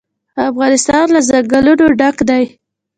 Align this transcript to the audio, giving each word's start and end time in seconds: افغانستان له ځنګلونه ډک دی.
افغانستان 0.49 1.05
له 1.15 1.19
ځنګلونه 1.29 1.85
ډک 1.99 2.17
دی. 2.29 2.43